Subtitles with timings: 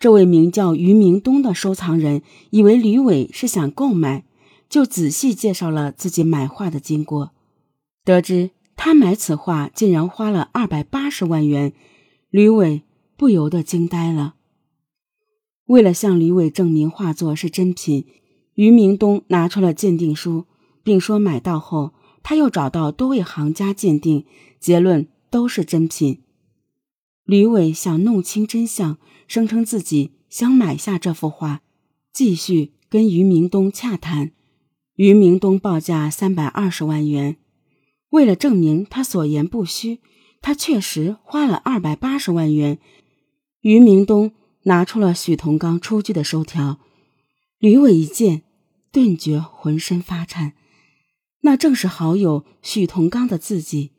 [0.00, 4.24] 这位名叫于明东的收藏人以为吕伟是想购买，
[4.66, 7.32] 就仔细介绍了自己买画的经过。
[8.02, 11.74] 得知他买此画竟然花了二百八十万元，
[12.30, 12.82] 吕伟
[13.18, 14.36] 不由得惊呆了。
[15.66, 18.06] 为了向吕伟证明画作是真品，
[18.54, 20.46] 于明东拿出了鉴定书，
[20.82, 21.92] 并说买到后
[22.22, 24.24] 他又找到多位行家鉴定，
[24.58, 26.22] 结论都是真品。
[27.24, 28.98] 吕伟想弄清真相，
[29.28, 31.62] 声称自己想买下这幅画，
[32.12, 34.32] 继续跟于明东洽谈。
[34.96, 37.36] 于明东报价三百二十万元。
[38.10, 40.00] 为了证明他所言不虚，
[40.42, 42.78] 他确实花了二百八十万元。
[43.60, 44.32] 于明东
[44.64, 46.80] 拿出了许同刚出具的收条，
[47.58, 48.42] 吕伟一见，
[48.90, 50.54] 顿觉浑身发颤，
[51.42, 53.92] 那正是好友许同刚的字迹。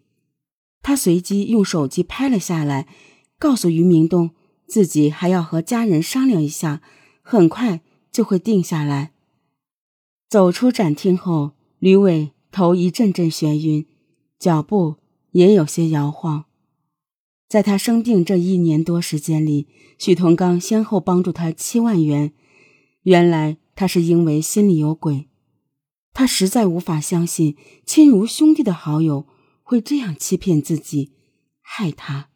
[0.84, 2.88] 他随即用手机拍了下来。
[3.42, 4.36] 告诉于明东，
[4.68, 6.84] 自己还要和家人商量一下，
[7.24, 9.14] 很快就会定下来。
[10.30, 13.88] 走出展厅后，吕伟头一阵阵眩晕，
[14.38, 14.98] 脚步
[15.32, 16.46] 也有些摇晃。
[17.50, 22.34] 在他生病这一年多时间里，许同刚先后帮助他七万元。
[23.02, 25.28] 原来他是因为心里有鬼，
[26.14, 27.58] 他实在无法相信
[27.88, 29.26] 亲如兄弟的好友
[29.64, 31.14] 会这样欺骗自己，
[31.64, 32.31] 害他。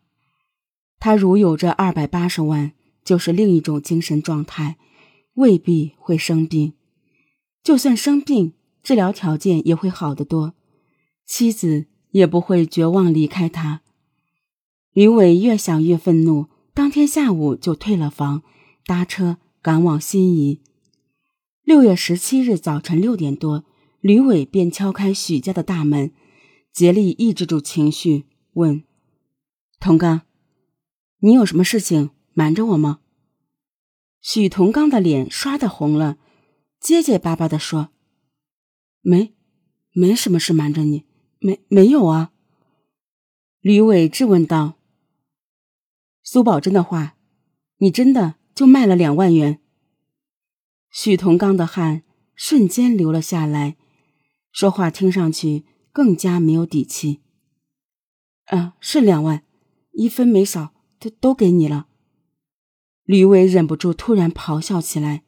[0.99, 4.77] 他如有这二百八十万，就是另一种精神状态，
[5.35, 6.73] 未必会生病。
[7.63, 10.53] 就算生病，治疗条件也会好得多，
[11.25, 13.81] 妻子也不会绝望离开他。
[14.93, 18.43] 吕伟越想越愤怒，当天下午就退了房，
[18.85, 20.59] 搭车赶往新沂。
[21.63, 23.65] 六月十七日早晨六点多，
[23.99, 26.11] 吕伟便敲开许家的大门，
[26.71, 28.83] 竭力抑制住情绪，问
[29.79, 30.21] ：“童刚。”
[31.19, 32.99] 你有什么事情瞒着我吗？
[34.21, 36.17] 许同刚的脸刷的红了，
[36.79, 37.89] 结结巴巴的说
[39.01, 39.35] ：“没，
[39.93, 41.05] 没什么事瞒着你，
[41.39, 42.31] 没没有啊。”
[43.61, 44.79] 吕伟质问道
[46.21, 47.17] ：“苏宝珍的话，
[47.77, 49.61] 你真的就卖了两万元？”
[50.91, 52.03] 许同刚的汗
[52.35, 53.77] 瞬间流了下来，
[54.51, 57.21] 说话听上去更加没有底气。
[58.45, 59.43] “啊，是两万，
[59.93, 61.87] 一分没少。”都都给你了。
[63.03, 65.23] 吕伟忍不住突然咆哮起来：“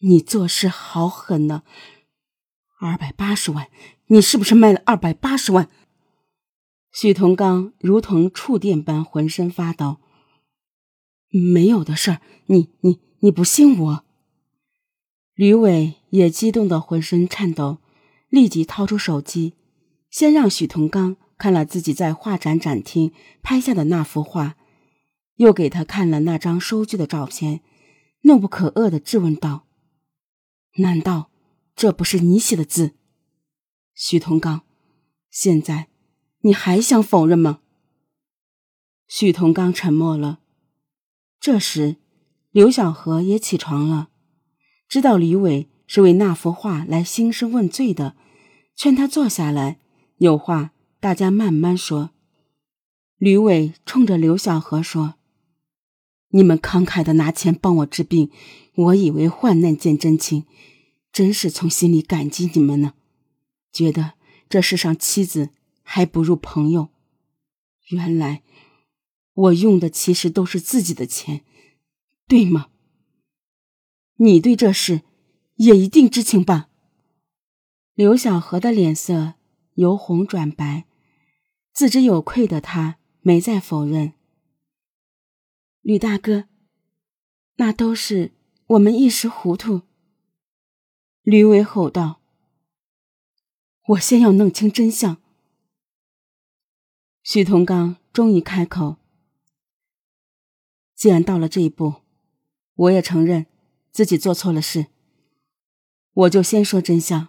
[0.00, 1.62] 你做事好狠呢！
[2.80, 3.68] 二百八十万，
[4.06, 5.68] 你是不是卖了二百八十万？”
[6.90, 9.98] 许同刚如同触电般浑身发抖
[11.28, 14.04] ：“没有的事儿，你你你不信我？”
[15.34, 17.78] 吕伟也激动的浑身颤抖，
[18.28, 19.54] 立即掏出手机，
[20.08, 23.12] 先让许同刚看了自己在画展展厅
[23.42, 24.56] 拍下的那幅画。
[25.36, 27.60] 又给他看了那张收据的照片，
[28.22, 29.66] 怒不可遏的质问道
[30.78, 31.30] ：“难道
[31.74, 32.92] 这不是你写的字，
[33.94, 34.62] 许同刚？
[35.30, 35.88] 现在
[36.42, 37.60] 你还想否认吗？”
[39.08, 40.38] 许同刚沉默了。
[41.40, 41.96] 这时，
[42.52, 44.10] 刘小河也起床了，
[44.88, 48.16] 知道李伟是为那幅画来兴师问罪的，
[48.76, 49.80] 劝他坐下来，
[50.18, 50.70] 有话
[51.00, 52.10] 大家慢慢说。
[53.18, 55.16] 吕伟冲着刘小河说。
[56.34, 58.28] 你们慷慨的拿钱帮我治病，
[58.74, 60.44] 我以为患难见真情，
[61.12, 62.94] 真是从心里感激你们呢。
[63.72, 64.14] 觉得
[64.48, 65.50] 这世上妻子
[65.84, 66.88] 还不如朋友。
[67.90, 68.42] 原来
[69.34, 71.44] 我用的其实都是自己的钱，
[72.26, 72.66] 对吗？
[74.16, 75.02] 你对这事
[75.56, 76.68] 也一定知情吧？
[77.94, 79.34] 刘小河的脸色
[79.74, 80.84] 由红转白，
[81.72, 84.14] 自知有愧的他没再否认。
[85.84, 86.48] 吕大哥，
[87.56, 88.32] 那都是
[88.68, 89.82] 我们一时糊涂。
[91.20, 92.22] 吕伟吼道
[93.88, 95.18] ：“我先要弄清真相。”
[97.22, 98.96] 许同刚终于开口
[100.96, 101.96] ：“既然到了这一步，
[102.76, 103.44] 我也承认
[103.92, 104.86] 自己做错了事。
[106.14, 107.28] 我就先说真相。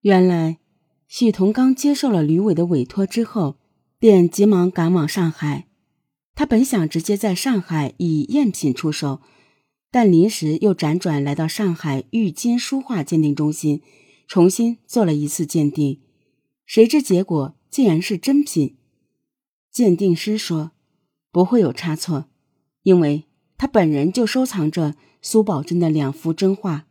[0.00, 0.58] 原来，
[1.06, 3.56] 许同刚接受了吕伟的委托之后，
[4.00, 5.68] 便急忙赶往上海。”
[6.34, 9.20] 他本想直接在上海以赝品出售，
[9.90, 13.82] 但临时又辗转来到上海玉金书画鉴定中心，
[14.26, 16.00] 重新做了一次鉴定。
[16.66, 18.76] 谁知结果竟然是真品。
[19.70, 20.72] 鉴定师说
[21.30, 22.28] 不会有差错，
[22.82, 23.24] 因为
[23.56, 26.86] 他本人就收藏着苏宝珍的两幅真画。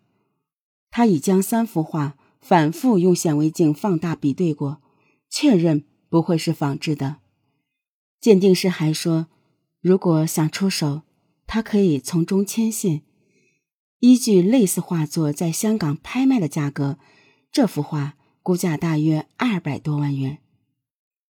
[0.90, 4.82] 他已将三幅画反复用显微镜放大比对过，
[5.30, 7.18] 确认不会是仿制的。
[8.24, 9.28] 鉴定师还说。
[9.82, 11.02] 如果想出手，
[11.46, 13.02] 他可以从中牵线。
[14.00, 16.98] 依据类似画作在香港拍卖的价格，
[17.52, 20.38] 这幅画估价大约二百多万元。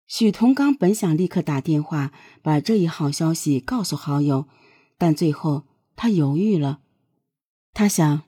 [0.06, 4.46] 许同刚本想立刻打电话把这一好消息告诉好友，
[4.98, 5.62] 但最后
[5.96, 6.80] 他犹豫了。
[7.72, 8.24] 他想，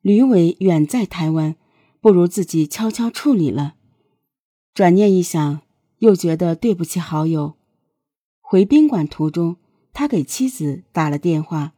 [0.00, 1.56] 吕伟远在台湾，
[2.00, 3.74] 不如自己悄悄处理了。
[4.72, 5.60] 转念一想，
[5.98, 7.57] 又觉得对不起好友。
[8.50, 9.58] 回宾馆途中，
[9.92, 11.74] 他给妻子打了电话。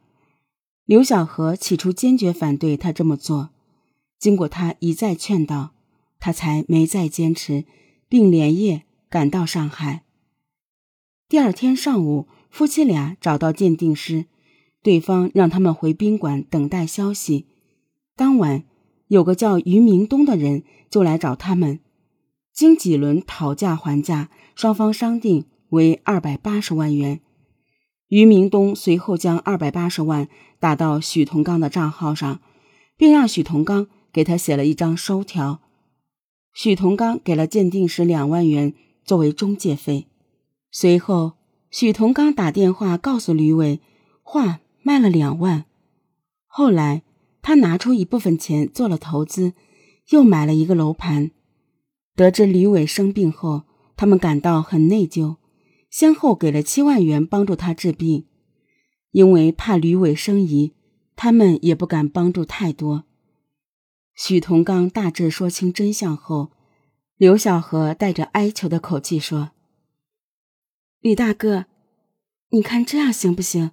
[0.85, 3.49] 刘小河起初坚决反对他这么做，
[4.17, 5.71] 经过他一再劝导，
[6.17, 7.65] 他才没再坚持，
[8.07, 8.83] 并连夜。
[9.09, 10.05] 赶到上海。
[11.27, 14.27] 第二天上午，夫妻俩找到鉴定师，
[14.81, 17.47] 对方让他们回宾馆等待消息。
[18.15, 18.63] 当晚，
[19.07, 21.81] 有个叫于明东的人就来找他们，
[22.53, 27.19] 经几轮讨价还价，双方商定为二百八十万元。
[28.07, 30.29] 于明东随后将二百八十万
[30.59, 32.39] 打到许同刚的账号上，
[32.95, 35.59] 并让许同刚给他写了一张收条。
[36.53, 38.73] 许同刚给了鉴定师两万元。
[39.03, 40.07] 作为中介费，
[40.69, 41.33] 随后
[41.71, 43.81] 许同刚打电话告诉吕伟，
[44.21, 45.65] 画卖了两万。
[46.45, 47.01] 后来
[47.41, 49.53] 他拿出一部分钱做了投资，
[50.11, 51.31] 又买了一个楼盘。
[52.15, 53.63] 得知吕伟生病后，
[53.97, 55.37] 他们感到很内疚，
[55.91, 58.25] 先后给了七万元帮助他治病。
[59.11, 60.73] 因为怕吕伟生疑，
[61.15, 63.03] 他们也不敢帮助太多。
[64.15, 66.53] 许同刚大致说清真相后。
[67.17, 69.51] 刘小河带着哀求的口气说
[71.01, 71.67] ：“李大哥，
[72.49, 73.69] 你看这样行不行？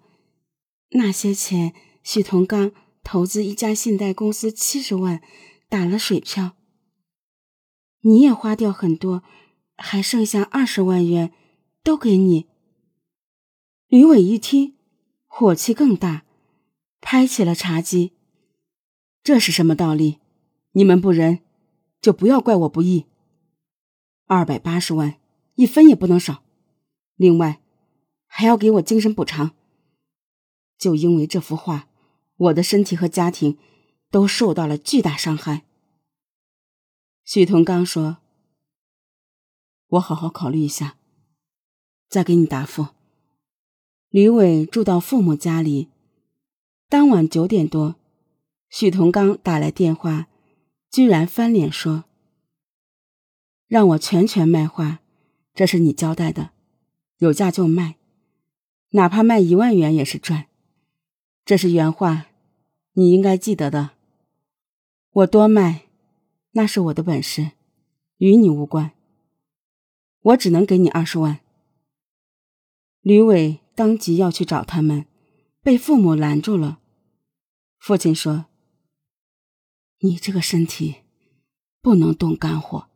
[0.90, 1.72] 那些钱，
[2.02, 2.72] 许同刚
[3.02, 5.22] 投资一家信贷公司七十万，
[5.66, 6.56] 打了水漂。
[8.02, 9.22] 你也花掉很多，
[9.78, 11.32] 还剩下二十万元，
[11.82, 12.46] 都给你。”
[13.88, 14.76] 吕伟一听，
[15.26, 16.24] 火气更大，
[17.00, 18.12] 拍起了茶几
[19.24, 20.18] ：“这是什么道理？
[20.72, 21.40] 你们不仁，
[22.02, 23.06] 就不要怪我不义。”
[24.28, 25.18] 二百八十万，
[25.54, 26.44] 一分也不能少。
[27.16, 27.62] 另外，
[28.26, 29.56] 还要给我精神补偿。
[30.76, 31.88] 就因为这幅画，
[32.36, 33.58] 我的身体和家庭
[34.10, 35.64] 都受到了巨大伤害。
[37.24, 38.18] 许同刚说
[39.88, 40.97] ：“我好好考虑一下，
[42.08, 42.88] 再给你答复。”
[44.10, 45.88] 吕伟住到父母家里。
[46.88, 47.96] 当晚九点多，
[48.70, 50.28] 许同刚打来电话，
[50.90, 52.04] 居然翻脸说。
[53.66, 55.00] 让我全权卖画，
[55.54, 56.52] 这是你交代的，
[57.18, 57.96] 有价就卖，
[58.92, 60.46] 哪怕卖一万元也是赚。
[61.44, 62.28] 这是原话，
[62.94, 63.90] 你应该记得的。
[65.10, 65.82] 我多卖，
[66.52, 67.50] 那是我的本事，
[68.16, 68.92] 与你无关。
[70.22, 71.40] 我只能给你二十万。
[73.08, 75.06] 吕伟当即要去找他们，
[75.62, 76.78] 被父母拦住了。
[77.78, 78.44] 父亲说
[80.00, 80.96] ：“你这个身体
[81.80, 82.88] 不能动肝火。”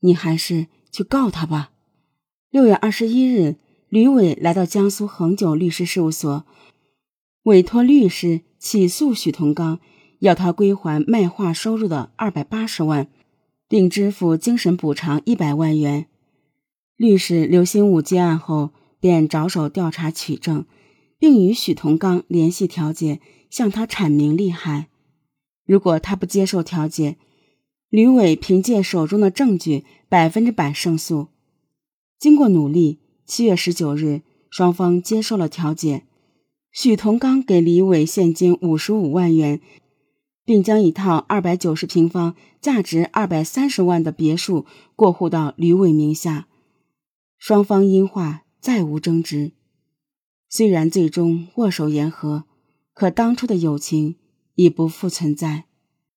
[0.00, 1.70] 你还是去告他吧。
[2.50, 3.56] 六月二十一日，
[3.88, 6.44] 吕伟来到江苏恒久律师事务所，
[7.44, 9.80] 委托律师起诉许同刚，
[10.18, 13.08] 要他归还卖画收入的二百八十万，
[13.68, 16.08] 并支付精神补偿一百万元。
[16.96, 18.74] 律师刘新武接案后，
[19.04, 20.64] 便着手调查取证，
[21.18, 23.20] 并与许同刚联系调解，
[23.50, 24.88] 向他阐明利害。
[25.66, 27.18] 如果他不接受调解，
[27.90, 31.28] 吕伟凭借手中的证据，百分之百胜诉。
[32.18, 36.04] 经过努力，七月十九日，双方接受了调解。
[36.72, 39.60] 许同刚给李伟现金五十五万元，
[40.46, 44.64] 并将一套二百九十平方、价值二百三十万的别墅
[44.96, 46.48] 过户到吕伟名下。
[47.36, 49.52] 双方因话再无争执。
[50.48, 52.44] 虽然最终握手言和，
[52.94, 54.16] 可当初的友情
[54.54, 55.64] 已不复存在。